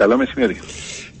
[0.00, 0.56] Καλό μεσημέρι.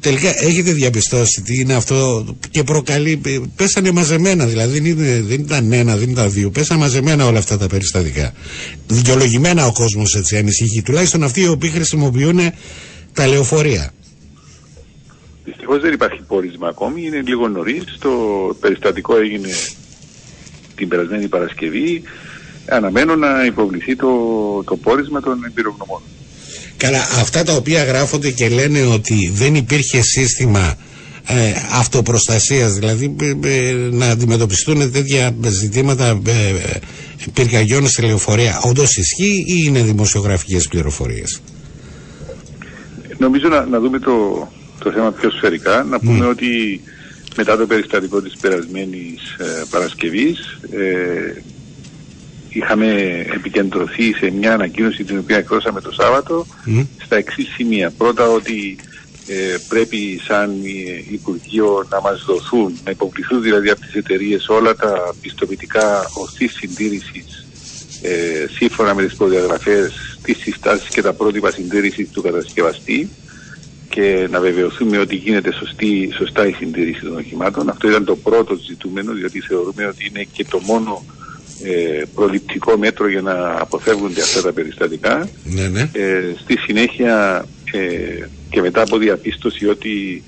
[0.00, 3.20] Τελικά έχετε διαπιστώσει τι είναι αυτό και προκαλεί.
[3.56, 4.80] Πέσανε μαζεμένα δηλαδή.
[4.80, 6.50] Δεν, είναι, δεν ήταν ένα, δεν ήταν δύο.
[6.50, 8.32] Πέσανε μαζεμένα όλα αυτά τα περιστατικά.
[8.86, 10.82] Δικαιολογημένα ο κόσμος έτσι ανησυχεί.
[10.82, 12.38] Τουλάχιστον αυτοί οι οποίοι χρησιμοποιούν
[13.12, 13.92] τα λεωφορεία.
[15.44, 17.02] Δυστυχώς δεν υπάρχει πόρισμα ακόμη.
[17.06, 17.84] Είναι λίγο νωρίς.
[17.98, 18.10] Το
[18.60, 19.48] περιστατικό έγινε
[20.74, 22.02] την περασμένη Παρασκευή.
[22.68, 24.08] Αναμένω να υποβληθεί το,
[24.64, 26.00] το πόρισμα των εμπειρογνωμών.
[26.80, 30.74] Καλά, αυτά τα οποία γράφονται και λένε ότι δεν υπήρχε σύστημα
[31.26, 36.78] ε, αυτοπροστασίας, δηλαδή ε, ε, να αντιμετωπιστούν τέτοια ζητήματα ε,
[37.32, 38.60] πυρκαγιών στη λεωφορεία.
[38.64, 41.40] Όντως ισχύει ή είναι δημοσιογραφικές πληροφορίες;
[43.18, 46.80] Νομίζω να, να δούμε το, το θέμα πιο σφαιρικά, να πούμε ότι
[47.36, 51.42] μετά το περιστατικό της περασμένης ε, Παρασκευής ε,
[52.50, 52.86] είχαμε
[53.34, 56.46] επικεντρωθεί σε μια ανακοίνωση την οποία εκδώσαμε το Σάββατο
[57.04, 57.90] στα εξής σημεία.
[57.90, 58.76] Πρώτα ότι
[59.26, 60.50] ε, πρέπει σαν
[61.10, 67.46] Υπουργείο να μας δοθούν, να υποβληθούν δηλαδή από τις εταιρείες όλα τα πιστοποιητικά ορθής συντήρησης
[68.02, 73.08] ε, σύμφωνα με τις προδιαγραφές, τις συστάσεις και τα πρότυπα συντήρησης του κατασκευαστή
[73.88, 77.68] και να βεβαιωθούμε ότι γίνεται σωστή, σωστά η συντήρηση των οχημάτων.
[77.68, 81.04] Αυτό ήταν το πρώτο ζητούμενο, διότι θεωρούμε ότι είναι και το μόνο
[81.62, 85.28] ε, προληπτικό μέτρο για να αποφεύγονται αυτά τα περιστατικά.
[85.44, 85.90] Ναι, ναι.
[85.92, 90.22] Ε, στη συνέχεια ε, και μετά από διαπίστωση ότι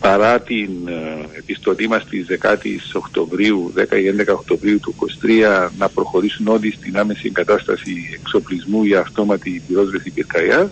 [0.00, 2.56] παρά την ε, επιστολή μας της 10
[2.92, 9.00] Οκτωβρίου, 10 ή 11 Οκτωβρίου του 23 να προχωρήσουν όλοι στην άμεση εγκατάσταση εξοπλισμού για
[9.00, 10.70] αυτόματη πυρόσβεση πυρκαγιάς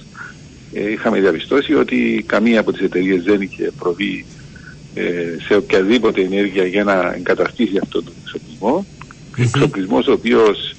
[0.73, 4.25] ε, είχαμε διαπιστώσει ότι καμία από τις εταιρείες δεν είχε προβεί
[4.95, 5.03] ε,
[5.47, 8.87] σε οποιαδήποτε ενέργεια για να εγκαταστήσει αυτόν τον εξοπλισμό.
[9.37, 9.43] Mm-hmm.
[9.43, 10.75] Εξοπλισμός ο οποίος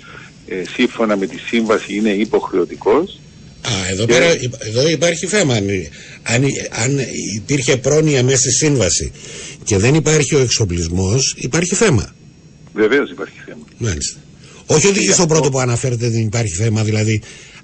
[0.48, 3.20] ε, σύμφωνα με τη σύμβαση είναι υποχρεωτικός.
[3.62, 4.26] Α, εδώ, πέρα,
[4.60, 5.54] εδώ υπάρχει θέμα.
[5.54, 5.66] Αν,
[6.24, 6.44] αν,
[6.84, 7.00] αν
[7.36, 9.12] υπήρχε πρόνοια μέσα στη σύμβαση
[9.64, 12.16] και δεν υπάρχει ο εξοπλισμός, υπάρχει θέμα.
[12.74, 13.66] Βεβαίως υπάρχει θέμα.
[13.78, 14.20] Μάλιστα.
[14.66, 17.22] Όχι ότι και στο πρώτο που αναφέρετε δεν υπάρχει θέμα, δηλαδή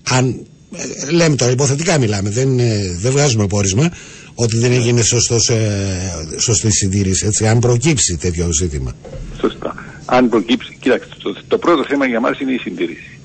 [0.09, 2.57] αν ε, λέμε τώρα, υποθετικά μιλάμε, δεν,
[2.99, 3.91] δεν βγάζουμε πόρισμα
[4.35, 8.95] ότι δεν έγινε σωστός, ε, σωστή συντήρηση, έτσι, αν προκύψει τέτοιο ζήτημα.
[9.39, 9.82] Σωστά.
[10.05, 13.19] Αν προκύψει, κοίταξτε, το, το πρώτο θέμα για μας είναι η συντήρηση.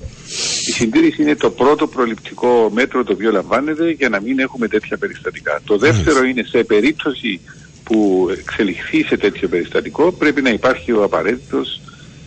[0.67, 4.97] Η συντήρηση είναι το πρώτο προληπτικό μέτρο το οποίο λαμβάνεται για να μην έχουμε τέτοια
[4.97, 5.61] περιστατικά.
[5.63, 7.39] Το δεύτερο είναι σε περίπτωση
[7.83, 11.81] που εξελιχθεί σε τέτοιο περιστατικό πρέπει να υπάρχει ο απαραίτητος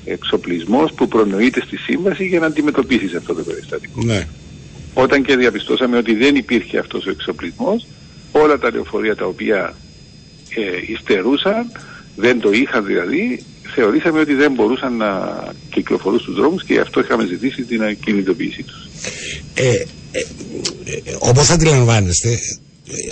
[0.04, 4.02] εξοπλισμός που προνοείται στη σύμβαση για να αντιμετωπίσει αυτό το περιστατικό.
[4.04, 4.26] Ναι.
[4.94, 7.86] Όταν και διαπιστώσαμε ότι δεν υπήρχε αυτός ο εξοπλισμός,
[8.32, 9.74] όλα τα λεωφορεία τα οποία
[10.48, 11.72] ε, υστερούσαν,
[12.16, 13.44] δεν το είχαν δηλαδή,
[13.74, 18.62] θεωρήσαμε ότι δεν μπορούσαν να κυκλοφορούν στους δρόμους και γι' αυτό είχαμε ζητήσει την κινητοποίησή
[18.62, 18.88] τους.
[19.54, 20.18] Ε, ε,
[20.84, 22.38] ε, όπως αντιλαμβάνεστε,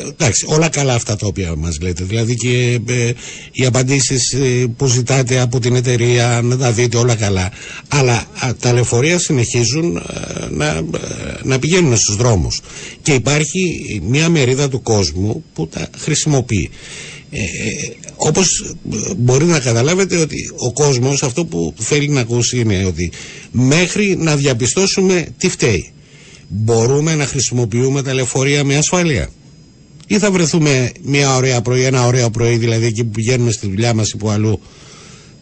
[0.09, 2.05] εντάξει, όλα καλά αυτά τα οποία μας λέτε.
[2.05, 3.13] Δηλαδή και ε,
[3.53, 7.53] οι απαντήσεις ε, που ζητάτε από την εταιρεία να τα δείτε όλα καλά.
[7.89, 8.27] Αλλά
[8.61, 10.01] τα λεωφορεία συνεχίζουν ε,
[10.51, 10.85] να,
[11.43, 12.61] να πηγαίνουν στους δρόμους.
[13.03, 13.61] Και υπάρχει
[14.03, 16.71] μια μερίδα του κόσμου που τα χρησιμοποιεί.
[17.33, 17.41] Ε,
[18.17, 18.75] όπως
[19.17, 23.13] μπορεί να καταλάβετε ότι ο κόσμος αυτό που θέλει να ακούσει είναι ότι
[23.51, 25.93] μέχρι να διαπιστώσουμε τι φταίει
[26.49, 29.29] μπορούμε να χρησιμοποιούμε τα λεωφορεία με ασφάλεια;
[30.07, 33.95] Ή θα βρεθούμε μια ωραία πρωί, ένα ωραίο πρωί, δηλαδή εκεί που πηγαίνουμε στη δουλειά
[33.95, 34.61] μας ή που αλλού,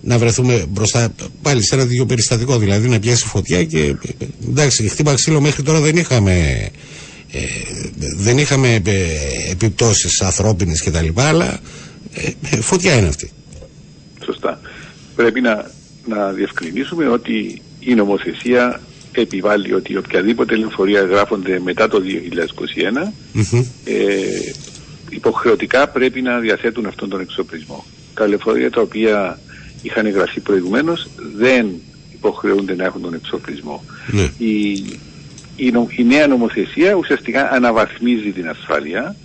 [0.00, 3.94] να βρεθούμε μπροστά πάλι σε ένα τέτοιο περιστατικό, δηλαδή να πιάσει φωτιά και
[4.48, 6.68] εντάξει, χτύπα ξύλο μέχρι τώρα δεν είχαμε.
[7.32, 7.38] Ε,
[8.16, 8.80] δεν είχαμε ε,
[9.50, 11.60] επιπτώσεις ανθρώπινες και τα λοιπά αλλά
[12.14, 13.30] ε, ε, φωτιά είναι αυτή
[14.24, 14.60] Σωστά
[15.16, 15.70] πρέπει να,
[16.06, 18.80] να διευκρινίσουμε ότι η νομοθεσία
[19.12, 22.02] επιβάλλει ότι οποιαδήποτε λεωφορεία γράφονται μετά το
[23.34, 23.40] 2021
[23.84, 23.94] ε,
[25.10, 27.84] υποχρεωτικά πρέπει να διαθέτουν αυτόν τον εξοπλισμό.
[28.14, 29.38] Τα λεωφορεία τα οποία
[29.82, 31.66] είχαν εγγραφεί προηγουμένως δεν
[32.12, 33.84] υποχρεούνται να έχουν τον εξοπλισμό.
[34.06, 34.30] Ναι.
[34.38, 34.84] Η,
[35.58, 39.16] η, η, νέα νομοθεσία ουσιαστικά αναβαθμίζει την ασφάλεια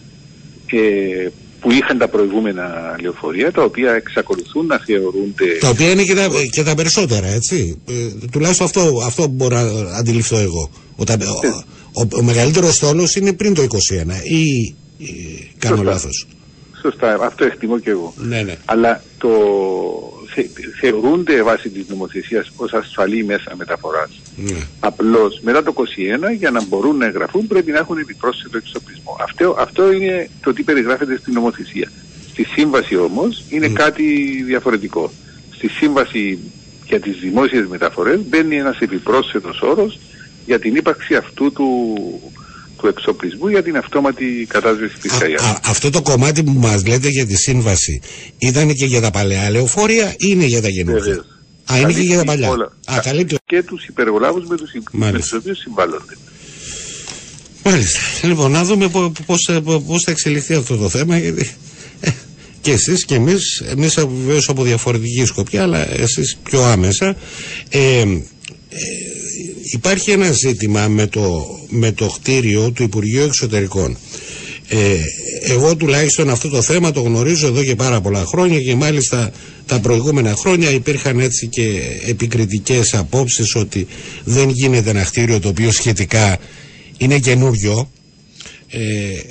[0.72, 1.28] ε,
[1.60, 5.46] που είχαν τα προηγούμενα λεωφορεία, τα οποία εξακολουθούν να θεωρούνται...
[5.60, 7.82] Τα οποία είναι και τα, και τα περισσότερα, έτσι.
[7.90, 10.70] Ε, τουλάχιστον αυτό, αυτό μπορώ να αντιληφθώ εγώ.
[10.96, 11.28] Όταν, ο,
[12.02, 13.66] ο, ο μεγαλύτερος τόνος είναι πριν το 21
[14.24, 15.92] ή, ή κάνω Σωστά.
[15.92, 16.28] λάθος.
[16.82, 18.14] Σωστά, αυτό εκτιμώ και εγώ.
[18.18, 18.56] Ναι, ναι.
[18.66, 19.30] Αλλά το,
[20.34, 20.44] θε,
[20.80, 24.22] θεωρούνται βάσει της νομοθεσίας ως ασφαλή μέσα μεταφοράς.
[24.36, 24.58] ναι.
[24.80, 29.18] Απλώς μετά το 21 για να μπορούν να εγγραφούν πρέπει να έχουν επιπρόσθετο εξοπλισμό.
[29.22, 31.92] Αυτό, αυτό είναι το τι περιγράφεται στην νομοθεσία.
[32.30, 34.04] Στη σύμβαση όμως είναι κάτι
[34.46, 35.12] διαφορετικό.
[35.56, 36.40] Στη σύμβαση
[36.86, 40.00] για τις δημόσιες μεταφορές μπαίνει ένας επιπρόσθετος όρος
[40.46, 41.98] για την ύπαρξη αυτού του,
[42.84, 45.60] του εξοπλισμού για την αυτόματη κατάσβεση της καγιάς.
[45.64, 48.02] Αυτό το κομμάτι που μας λέτε για τη σύμβαση
[48.38, 51.26] ήταν και για τα παλαιά λεωφορεία ή είναι για τα καινούργια;
[51.72, 52.50] Α, είναι και για τα παλιά.
[52.50, 52.72] Όλα.
[52.86, 53.36] Α, καλύπτει.
[53.46, 56.18] Και τους υπεργολάβους με τους, με τους οποίους συμβάλλονται.
[57.64, 58.00] Μάλιστα.
[58.24, 58.90] Λοιπόν, να δούμε
[59.26, 59.50] πώς,
[59.88, 61.50] πώς θα εξελιχθεί αυτό το θέμα, γιατί
[62.00, 62.10] ε,
[62.62, 67.16] και εσείς και εμείς, εμείς βεβαίως από διαφορετική σκοπιά, αλλά εσείς πιο άμεσα.
[67.70, 68.06] Ε, ε,
[69.72, 73.98] υπάρχει ένα ζήτημα με το, με το κτίριο του Υπουργείου Εξωτερικών.
[74.68, 74.98] Ε,
[75.52, 79.32] εγώ τουλάχιστον αυτό το θέμα το γνωρίζω εδώ και πάρα πολλά χρόνια και μάλιστα
[79.66, 83.88] τα προηγούμενα χρόνια υπήρχαν έτσι και επικριτικές απόψεις ότι
[84.24, 86.38] δεν γίνεται ένα κτίριο το οποίο σχετικά
[86.98, 87.90] είναι καινούριο
[88.76, 88.80] ε,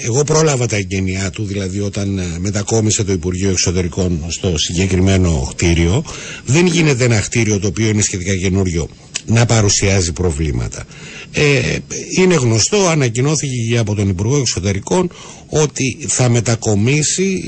[0.06, 6.04] εγώ πρόλαβα τα εγγενειά του, δηλαδή όταν ε, μετακόμισε το Υπουργείο Εξωτερικών στο συγκεκριμένο κτίριο.
[6.44, 8.88] Δεν γίνεται ένα κτίριο το οποίο είναι σχετικά καινούριο
[9.26, 10.84] να παρουσιάζει προβλήματα.
[11.32, 11.78] Ε,
[12.18, 15.10] είναι γνωστό, ανακοινώθηκε και από τον Υπουργό Εξωτερικών
[15.48, 17.42] ότι θα μετακομίσει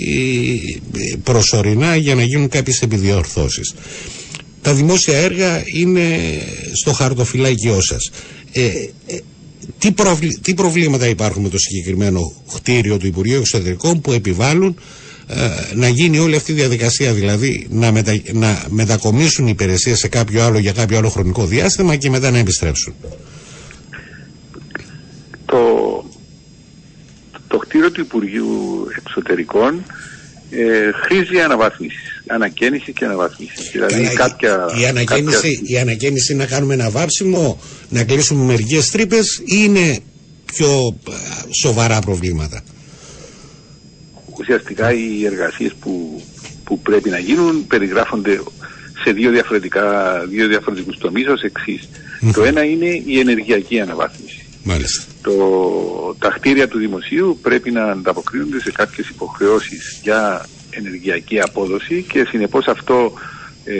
[0.92, 3.74] ε, προσωρινά για να γίνουν κάποιες επιδιορθώσεις.
[4.62, 6.18] Τα δημόσια έργα είναι
[6.72, 8.10] στο χαρτοφυλάκιό σας.
[8.52, 8.70] Ε,
[9.78, 9.92] τι,
[10.42, 14.82] τι προβλήματα υπάρχουν με το συγκεκριμένο κτίριο του Υπουργείου Εξωτερικών που επιβάλλουν ε,
[15.74, 20.58] να γίνει όλη αυτή η διαδικασία, δηλαδή να, μετα, να μετακομίσουν υπηρεσίες σε κάποιο άλλο
[20.58, 22.94] για κάποιο άλλο χρονικό διάστημα και μετά να επιστρέψουν.
[25.46, 26.04] Το,
[27.48, 29.84] το κτίριο του Υπουργείου Εξωτερικών
[30.50, 33.70] ε, χρήζει αναβάθμισης, ανακαίνιση και αναβάθμιση.
[33.72, 39.38] Δηλαδή Καλά, κάποια, η, ανακαίνιση, η ανακαίνιση να κάνουμε ένα βάψιμο, να κλείσουμε μερικέ τρύπες
[39.38, 39.98] ή είναι
[40.44, 40.98] πιο
[41.62, 42.62] σοβαρά προβλήματα;
[44.44, 46.22] Ουσιαστικά οι εργασίες που,
[46.64, 48.40] που πρέπει να γίνουν περιγράφονται
[49.04, 51.88] σε δύο, διαφορετικά, δύο διαφορετικούς τομείς ως εξής.
[52.32, 54.44] Το ένα είναι η ενεργειακή αναβάθμιση.
[54.62, 55.04] Μάλιστα.
[55.22, 62.24] Το, τα κτίρια του δημοσίου πρέπει να ανταποκρίνονται σε κάποιες υποχρεώσεις για ενεργειακή απόδοση και
[62.28, 63.12] συνεπώς αυτό
[63.64, 63.74] ε,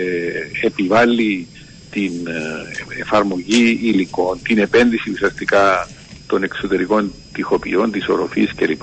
[0.67, 1.47] επιβάλλει
[1.91, 5.89] την ε, εφαρμογή υλικών, την επένδυση ουσιαστικά
[6.27, 8.83] των εξωτερικών τυχοποιών, της οροφής κλπ.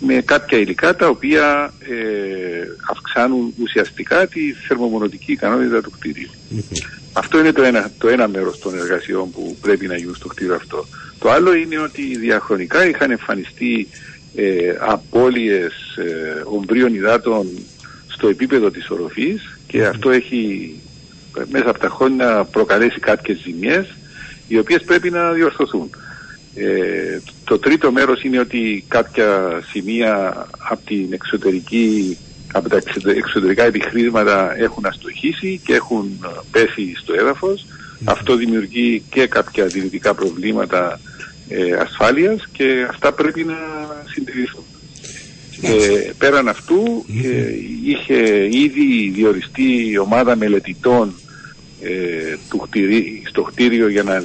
[0.00, 1.96] με κάποια υλικά τα οποία ε,
[2.90, 6.30] αυξάνουν ουσιαστικά τη θερμομονωτική ικανότητα του κτίριου.
[7.12, 10.54] Αυτό είναι το ένα, το ένα μέρος των εργασιών που πρέπει να γίνουν στο κτίριο
[10.54, 10.86] αυτό.
[11.18, 13.88] Το άλλο είναι ότι διαχρονικά είχαν εμφανιστεί
[14.34, 17.46] ε, απώλειες ε, ομβρίων υδάτων
[18.06, 20.74] στο επίπεδο της οροφής και αυτό έχει
[21.50, 23.86] μέσα από τα χρόνια προκαλέσει κάποιες ζημιές
[24.48, 25.90] οι οποίες πρέπει να διορθωθούν.
[26.60, 32.16] Ε, το τρίτο μέρος είναι ότι κάποια σημεία από την εξωτερική
[32.52, 32.82] από τα
[33.16, 37.66] εξωτερικά επιχρήσματα έχουν αστοχήσει και έχουν ε, πέσει στο έδαφος.
[38.04, 41.00] Αυτό δημιουργεί και κάποια δυνητικά προβλήματα
[41.48, 43.56] ε, ασφάλειας και αυτά πρέπει να
[44.12, 44.64] συντηρηθούν.
[45.62, 47.54] Ε, πέραν αυτού ε,
[47.84, 51.14] είχε ήδη διοριστεί η ομάδα μελετητών
[51.80, 52.68] ε, του
[53.28, 54.22] στο κτίριο για να,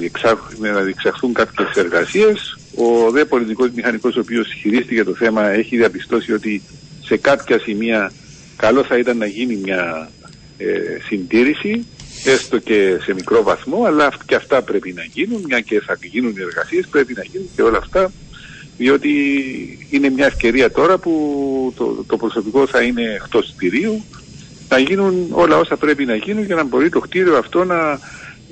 [0.60, 2.58] να διεξαχθούν κάποιες εργασίες.
[2.76, 6.62] Ο δε πολιτικός μηχανικός ο οποίος χειρίστηκε το θέμα έχει διαπιστώσει ότι
[7.04, 8.12] σε κάποια σημεία
[8.56, 10.10] καλό θα ήταν να γίνει μια
[10.58, 10.66] ε,
[11.08, 11.86] συντήρηση
[12.26, 16.32] έστω και σε μικρό βαθμό αλλά και αυτά πρέπει να γίνουν μια και θα γίνουν
[16.38, 18.12] οι εργασίες πρέπει να γίνουν και όλα αυτά
[18.78, 19.10] διότι
[19.90, 24.04] είναι μια ευκαιρία τώρα που το, το προσωπικό θα είναι εκτός κτηρίου
[24.70, 28.00] να γίνουν όλα όσα πρέπει να γίνουν για να μπορεί το κτίριο αυτό να,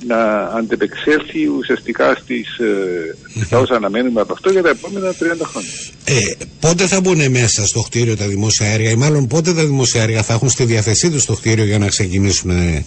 [0.07, 3.15] να αντεπεξέλθει ουσιαστικά στις, ε,
[3.45, 5.15] στα όσα αναμένουμε από αυτό για τα επόμενα 30
[5.45, 5.69] χρόνια.
[6.05, 10.01] Ε, πότε θα μπουν μέσα στο κτίριο τα δημόσια έργα ή μάλλον πότε τα δημόσια
[10.01, 12.85] έργα θα έχουν στη διαθεσή τους το κτίριο για να ξεκινήσουν ε,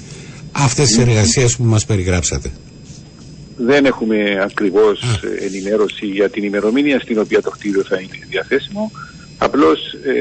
[0.52, 2.50] αυτές τις εργασίες που μας περιγράψατε;
[3.56, 5.00] Δεν έχουμε ακριβώς
[5.40, 8.92] ενημέρωση για την ημερομηνία στην οποία το κτίριο θα είναι διαθέσιμο.
[9.47, 10.17] Απλώς ε,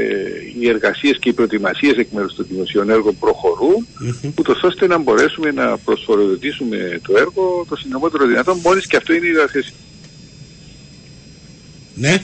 [0.59, 4.31] οι εργασίες και οι προετοιμασίες εκ μέρους των δημοσίων έργων προχωρούν, mm-hmm.
[4.39, 6.77] ούτως ώστε να μπορέσουμε να προσφοροδοτήσουμε
[7.07, 9.77] το έργο το συντομότερο δυνατόν, μόλις και αυτό είναι η διαθέσιμο.
[11.95, 12.23] Ναι.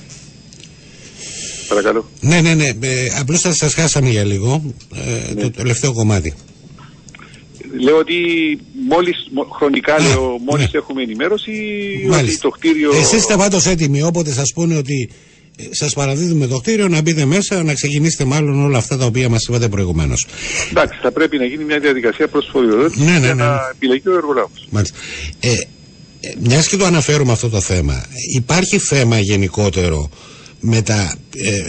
[1.68, 2.10] Παρακαλώ.
[2.22, 2.68] Ναι, ναι, ναι.
[2.68, 5.42] Ε, απλώς θα σας χάσαμε για λίγο ε, ναι.
[5.42, 6.34] το τελευταίο κομμάτι.
[7.80, 8.16] Λέω ότι
[8.88, 9.16] μόλις,
[9.58, 10.78] χρονικά Α, λέω, μόλις ναι.
[10.80, 11.52] έχουμε ενημέρωση
[12.20, 12.92] ότι το κτίριο...
[12.94, 15.10] Εσείς είστε πάντως έτοιμοι, όποτε σας πούνε ότι
[15.70, 19.46] σας παραδίδουμε το κτίριο να μπείτε μέσα, να ξεκινήσετε μάλλον όλα αυτά τα οποία μας
[19.48, 20.28] είπατε προηγουμένως.
[20.70, 23.44] Εντάξει, θα πρέπει να γίνει μια διαδικασία προσφοριοδότηση ναι, ναι, για ναι.
[23.44, 24.68] να επιλεγεί ο εργολάβος.
[25.40, 25.58] Ε, ε
[26.40, 30.10] Μιας και το αναφέρουμε αυτό το θέμα, υπάρχει θέμα γενικότερο
[30.60, 31.62] με τα ε, ε,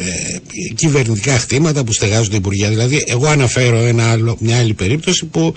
[0.75, 5.55] κυβερνητικά χτήματα που στεγάζονται Υπουργεία; Δηλαδή, εγώ αναφέρω ένα άλλο, μια άλλη περίπτωση που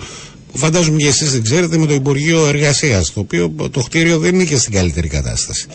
[0.54, 4.44] φαντάζομαι και εσείς δεν ξέρετε με το Υπουργείο Εργασίας, το οποίο το κτίριο δεν είναι
[4.44, 5.66] και στην καλύτερη κατάσταση.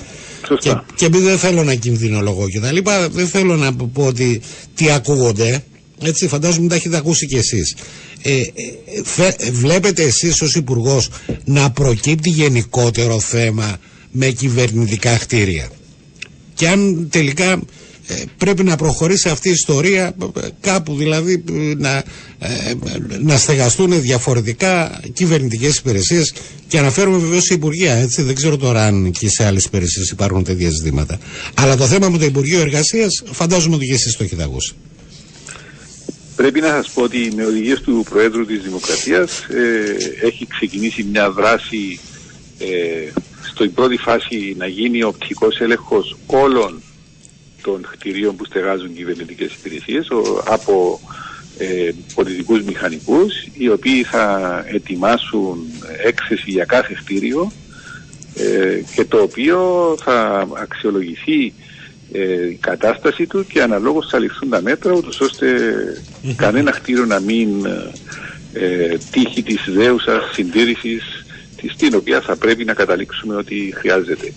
[0.51, 0.85] Σωστά.
[0.87, 4.41] Και, και επειδή δεν θέλω να κινδυνολογώ και τα λοιπά, δεν θέλω να πω ότι
[4.75, 5.63] τι ακούγονται.
[6.01, 7.75] Έτσι, φαντάζομαι τα έχετε ακούσει κι εσείς.
[8.21, 11.09] Ε, ε, βλέπετε εσείς ως υπουργός
[11.45, 13.77] να προκύπτει γενικότερο θέμα
[14.11, 15.69] με κυβερνητικά κτίρια.
[16.53, 17.59] Και αν τελικά ε,
[18.37, 21.43] πρέπει να προχωρήσει αυτή η ιστορία ε, κάπου δηλαδή
[21.77, 21.97] να,
[22.39, 22.73] ε,
[23.21, 26.33] να στεγαστούν διαφορετικά κυβερνητικές υπηρεσίες
[26.67, 28.21] και αναφέρουμε βεβαίως σε Υπουργεία έτσι.
[28.21, 31.19] Δεν ξέρω τώρα αν και σε άλλες υπηρεσίες υπάρχουν τέτοια ζητήματα.
[31.53, 34.73] Αλλά το θέμα με το Υπουργείο Εργασίας φαντάζομαι ότι και εσείς το έχετε ακούσει.
[36.35, 41.31] Πρέπει να σας πω ότι με οδηγίες του Προέδρου της Δημοκρατίας ε, έχει ξεκινήσει μια
[41.31, 41.99] δράση
[42.57, 43.11] ε,
[43.51, 46.81] στην πρώτη φάση να γίνει οπτικός έλεγχος όλων
[47.61, 50.07] των κτηρίων που στεγάζουν κυβερνητικές υπηρεσίες
[50.45, 50.99] από
[51.57, 55.57] ε, πολιτικούς μηχανικούς οι οποίοι θα ετοιμάσουν
[56.03, 57.51] έκθεση για κάθε κτίριο
[58.35, 59.59] ε, και το οποίο
[60.03, 61.53] θα αξιολογηθεί
[62.11, 65.47] ε, η κατάσταση του και αναλόγως θα ληφθούν τα μέτρα ούτως ώστε
[66.35, 67.65] κανένα κτίριο να μην
[68.53, 71.25] ε, τύχει της δέουσας συντήρησης
[71.57, 74.33] της την οποία θα πρέπει να καταλήξουμε ότι χρειάζεται.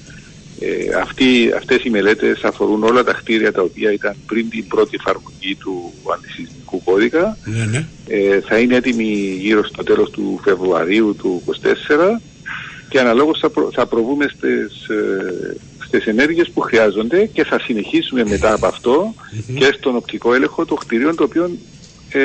[0.64, 4.96] Ε, αυτοί, αυτές οι μελέτες αφορούν όλα τα κτίρια τα οποία ήταν πριν την πρώτη
[5.00, 7.36] εφαρμογή του αντισυσμικού κώδικα.
[7.44, 7.86] Ναι, ναι.
[8.08, 12.20] Ε, θα είναι έτοιμοι γύρω στο τέλος του Φεβρουαρίου του 2024
[12.88, 18.52] και αναλόγως θα, θα προβούμε στις, ε, στις ενέργειες που χρειάζονται και θα συνεχίσουμε μετά
[18.52, 19.14] από αυτό
[19.54, 21.50] και στον οπτικό έλεγχο των κτηρίων το οποίο
[22.10, 22.20] ε,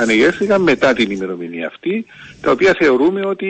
[0.00, 2.04] ανεγέρθηκαν μετά την ημερομηνία αυτή
[2.40, 3.48] τα οποία θεωρούμε ότι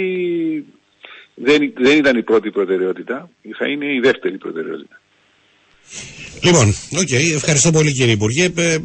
[1.35, 5.01] δεν, δεν ήταν η πρώτη προτεραιότητα, θα είναι η δεύτερη προτεραιότητα.
[6.43, 8.45] Λοιπόν, ok, okay, ευχαριστώ πολύ κύριε Υπουργέ.
[8.57, 8.79] Ε, ε,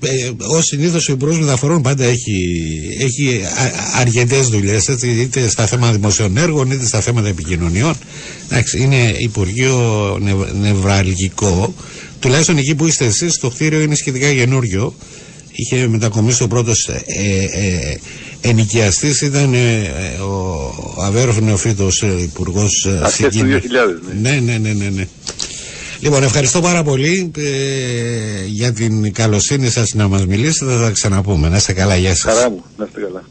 [0.00, 2.60] ε, Ω συνήθως ο Υπουργός Μεταφορών πάντα έχει,
[3.00, 3.40] έχει
[3.98, 7.94] αρκετές δουλειές, είτε στα θέματα δημοσίων έργων είτε στα θέματα επικοινωνιών.
[8.50, 10.18] Εντάξει, είναι Υπουργείο
[10.60, 11.74] νευραλγικό.
[12.20, 14.94] Τουλάχιστον εκεί που είστε εσείς, το κτίριο είναι σχετικά καινούριο.
[15.60, 17.98] Είχε μετακομίσει ο πρώτος ε, ε,
[18.40, 19.88] ενοικιαστής ήταν ε,
[20.22, 23.50] ο Αβέροφ Νεοφύτος ε, Υπουργός ε, Αρχές του 2000
[24.20, 24.30] ναι.
[24.30, 24.58] ναι.
[24.58, 25.06] ναι, ναι, ναι,
[26.00, 30.72] Λοιπόν, ευχαριστώ πάρα πολύ ε, για την καλοσύνη σας να μας μιλήσετε.
[30.72, 31.48] Θα τα ξαναπούμε.
[31.48, 31.96] Να είστε καλά.
[31.96, 32.34] Γεια σας.
[32.34, 32.64] Χαρά μου.
[32.76, 33.24] Να είστε καλά.